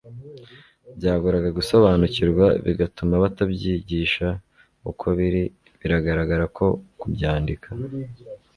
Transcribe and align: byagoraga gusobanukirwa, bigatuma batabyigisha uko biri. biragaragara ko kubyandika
byagoraga 0.97 1.49
gusobanukirwa, 1.57 2.45
bigatuma 2.65 3.15
batabyigisha 3.23 4.27
uko 4.89 5.05
biri. 5.17 5.43
biragaragara 5.79 6.45
ko 6.57 6.65
kubyandika 6.99 7.69